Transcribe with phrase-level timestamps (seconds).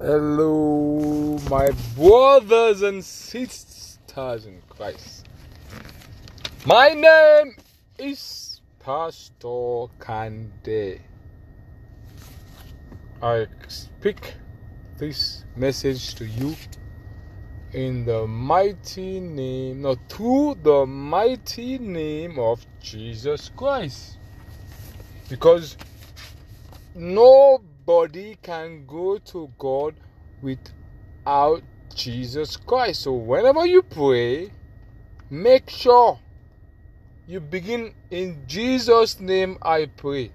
[0.00, 5.26] Hello, my brothers and sisters in Christ.
[6.64, 7.56] My name
[7.98, 11.00] is Pastor Kande.
[13.20, 14.34] I speak
[14.98, 16.54] this message to you
[17.72, 24.18] in the mighty name, not through the mighty name of Jesus Christ.
[25.28, 25.76] Because
[27.88, 29.94] nobody can go to God
[30.42, 31.62] without
[31.94, 33.02] Jesus Christ.
[33.02, 34.50] So whenever you pray,
[35.30, 36.18] make sure
[37.26, 40.30] you begin in Jesus' name I pray.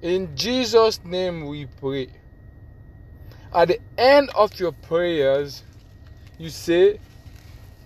[0.00, 2.08] In Jesus' name we pray.
[3.54, 5.62] At the end of your prayers,
[6.38, 6.98] you say,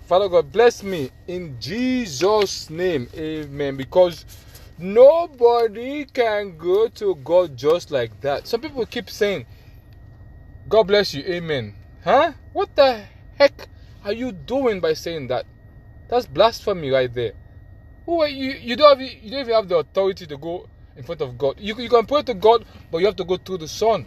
[0.07, 3.09] Father God, bless me in Jesus' name.
[3.17, 3.77] Amen.
[3.77, 4.25] Because
[4.79, 8.47] nobody can go to God just like that.
[8.47, 9.47] Some people keep saying,
[10.69, 11.23] God bless you.
[11.25, 11.75] Amen.
[12.05, 12.33] Huh?
[12.53, 13.05] What the
[13.39, 13.69] heck
[14.05, 15.47] are you doing by saying that?
[16.09, 17.33] That's blasphemy right there.
[18.05, 18.53] Who are you?
[18.53, 21.57] You don't have you don't even have the authority to go in front of God.
[21.59, 24.07] You, you can pray to God, but you have to go through the Son.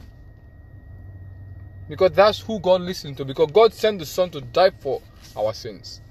[1.88, 3.26] Because that's who God listens to.
[3.26, 5.02] Because God sent the Son to die for
[5.36, 6.02] our sins.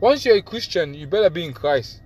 [0.00, 2.00] Once you're a Christian, you better be in Christ.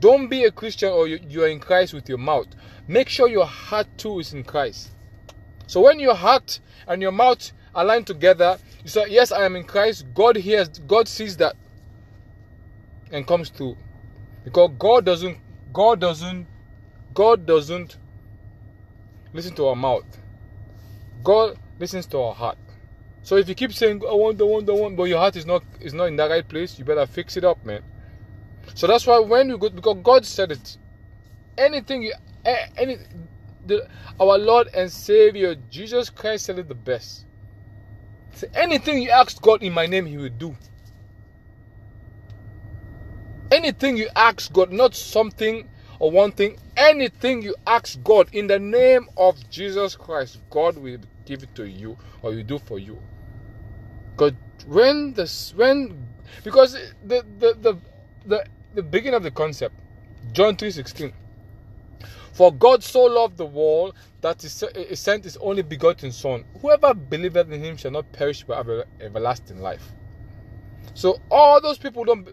[0.00, 2.48] Don't be a Christian or you, are in Christ with your mouth.
[2.86, 4.90] Make sure your heart too is in Christ.
[5.66, 9.64] So when your heart and your mouth align together, you say, Yes, I am in
[9.64, 10.06] Christ.
[10.14, 11.56] God hears, God sees that
[13.10, 13.76] and comes through.
[14.44, 15.38] Because God doesn't,
[15.72, 16.46] God doesn't,
[17.14, 17.96] God doesn't
[19.32, 20.04] listen to our mouth.
[21.24, 22.58] God listens to our heart.
[23.22, 25.46] So if you keep saying I want, I want, I want, but your heart is
[25.46, 27.82] not is not in that right place, you better fix it up, man.
[28.74, 30.76] So that's why when you go because God said it,
[31.58, 32.12] anything you
[32.76, 32.98] any
[33.66, 33.88] the,
[34.20, 37.26] our Lord and Savior Jesus Christ said it the best.
[38.34, 40.56] So anything you ask God in my name, He will do.
[43.50, 48.58] Anything you ask God, not something or one thing, anything you ask God in the
[48.58, 53.00] name of Jesus Christ, God will give it to you or will do for you.
[54.12, 54.34] Because
[54.66, 56.06] when this when
[56.44, 56.72] because
[57.04, 57.78] the the the
[58.26, 59.74] the, the beginning of the concept,
[60.32, 61.12] John 3:16.
[62.32, 64.48] For God so loved the world that he
[64.94, 66.44] sent his only begotten Son.
[66.60, 69.92] Whoever believeth in him shall not perish but have everlasting life.
[70.94, 72.28] So all those people don't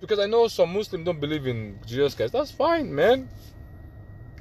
[0.00, 2.32] because I know some Muslims don't believe in Jesus Christ.
[2.32, 3.28] That's fine, man.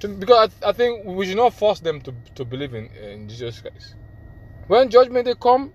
[0.02, 3.62] Because I, I think we should not force them to, to believe in, in Jesus
[3.62, 3.96] Christ.
[4.68, 5.74] When judgment day come,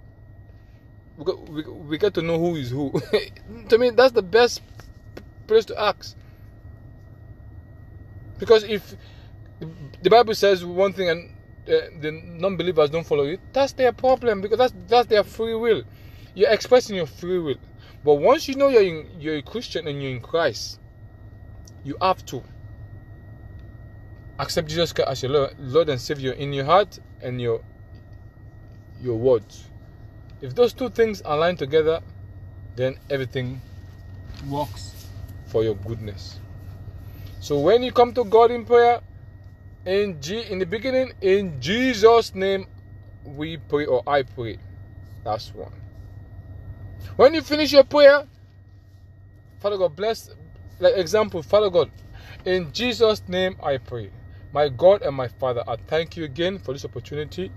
[1.16, 2.92] we, we, we get to know who is who.
[3.68, 4.62] to me, that's the best
[5.46, 6.16] place to ask.
[8.38, 8.96] Because if
[10.02, 11.30] the Bible says one thing and
[11.68, 15.82] uh, the non-believers don't follow it, that's their problem because that's that's their free will.
[16.34, 17.56] You're expressing your free will.
[18.04, 20.80] But once you know you're in, you're a Christian and you're in Christ,
[21.84, 22.42] you have to
[24.38, 27.62] accept Jesus Christ as your Lord and Savior in your heart and your
[29.00, 29.70] your words.
[30.42, 32.00] If those two things align together,
[32.76, 33.60] then everything
[34.48, 35.03] works
[35.54, 36.40] for your goodness.
[37.40, 39.00] So when you come to God in prayer,
[39.86, 42.66] in G in the beginning, in Jesus' name
[43.24, 44.58] we pray or I pray.
[45.24, 45.72] That's one.
[47.16, 48.24] When you finish your prayer,
[49.60, 50.30] Father God, bless,
[50.80, 51.90] like example, Father God,
[52.44, 54.10] in Jesus' name I pray.
[54.52, 57.52] My God and my Father, I thank you again for this opportunity,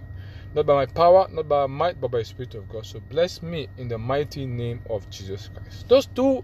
[0.53, 2.86] not by my power, not by my might, but by the Spirit of God.
[2.86, 5.90] So bless me in the mighty name of Jesus Christ.
[5.90, 6.44] Those two,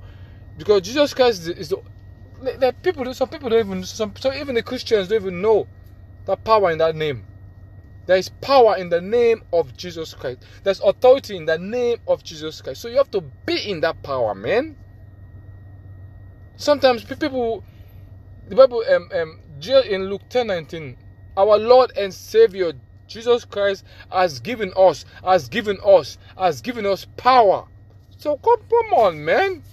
[0.58, 1.82] because Jesus Christ is the,
[2.42, 5.68] like people, some people don't even, some, so even the Christians don't even know
[6.26, 7.26] that power in that name.
[8.06, 10.44] There is power in the name of Jesus Christ.
[10.64, 12.82] There's authority in the name of Jesus Christ.
[12.82, 14.76] So you have to be in that power, man.
[16.58, 17.64] Sometimes people,
[18.48, 20.98] the Bible, um, um, in Luke 10 19,
[21.38, 22.74] our Lord and Savior
[23.08, 27.66] Jesus Christ has given us, has given us, has given us power.
[28.18, 29.64] So come, come on, man.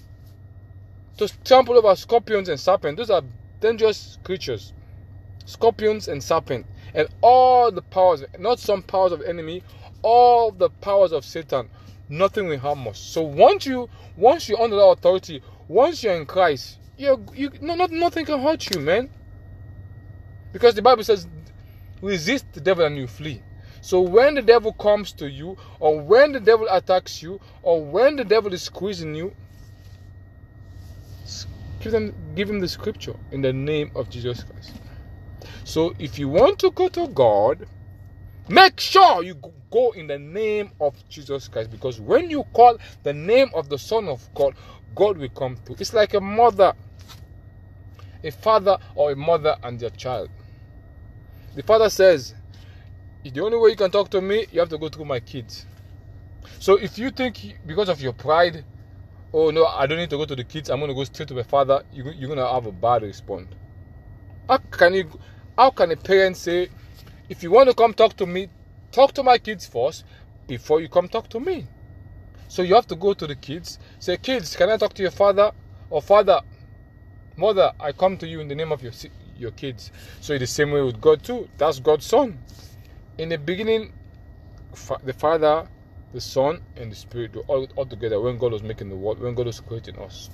[1.18, 2.98] To trample over scorpions and serpents.
[2.98, 3.22] Those are
[3.60, 4.72] dangerous creatures.
[5.44, 9.62] Scorpions and serpents and all the powers, not some powers of enemy,
[10.02, 11.68] all the powers of Satan,
[12.08, 12.98] nothing will harm us.
[12.98, 17.74] So once you once you're under that authority, once you're in Christ, you're you no,
[17.74, 19.10] not nothing can hurt you, man.
[20.52, 21.28] Because the Bible says,
[22.02, 23.42] resist the devil and you flee.
[23.82, 28.16] So when the devil comes to you, or when the devil attacks you, or when
[28.16, 29.34] the devil is squeezing you,
[31.80, 34.72] give them give him the scripture in the name of Jesus Christ.
[35.64, 37.66] So if you want to go to God,
[38.48, 39.36] make sure you
[39.70, 43.78] go in the name of Jesus Christ because when you call the name of the
[43.78, 44.54] Son of God,
[44.94, 45.76] God will come through.
[45.78, 46.74] It's like a mother,
[48.22, 50.28] a father, or a mother and their child.
[51.54, 52.34] The father says,
[53.24, 55.66] The only way you can talk to me, you have to go through my kids.
[56.58, 58.64] So if you think because of your pride,
[59.32, 61.28] oh no, I don't need to go to the kids, I'm going to go straight
[61.28, 63.48] to my father, you're going to have a bad response.
[64.48, 65.20] How can you?
[65.56, 66.68] How can a parent say,
[67.28, 68.48] if you want to come talk to me,
[68.92, 70.04] talk to my kids first
[70.46, 71.66] before you come talk to me?
[72.48, 75.12] So you have to go to the kids, say, kids, can I talk to your
[75.12, 75.52] father?
[75.88, 76.40] Or father,
[77.36, 78.92] mother, I come to you in the name of your
[79.36, 79.90] your kids.
[80.20, 81.48] So the same way with God too.
[81.58, 82.38] That's God's son.
[83.18, 83.92] In the beginning,
[85.04, 85.68] the Father,
[86.12, 89.20] the Son, and the Spirit were all, all together when God was making the world,
[89.20, 90.30] when God was creating us.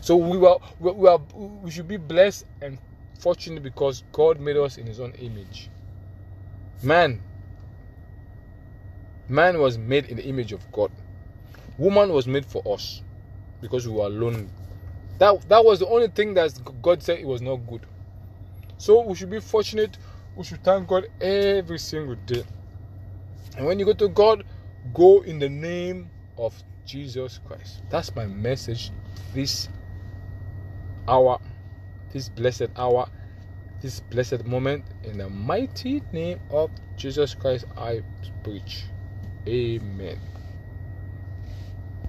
[0.00, 2.78] So we were, we, are, we should be blessed and
[3.18, 5.68] fortunate because God made us in His own image.
[6.82, 7.20] Man,
[9.28, 10.90] man was made in the image of God.
[11.76, 13.02] Woman was made for us
[13.60, 14.48] because we were lonely.
[15.18, 16.52] That that was the only thing that
[16.82, 17.86] God said it was not good.
[18.78, 19.98] So we should be fortunate.
[20.34, 22.44] We should thank God every single day.
[23.56, 24.44] And when you go to God,
[24.94, 26.54] go in the name of
[26.84, 27.82] Jesus Christ.
[27.90, 28.90] That's my message
[29.34, 29.68] this
[31.08, 31.40] hour
[32.12, 33.08] this blessed hour,
[33.80, 34.84] this blessed moment.
[35.04, 38.02] In the mighty name of Jesus Christ, I
[38.42, 38.84] preach.
[39.46, 40.18] Amen.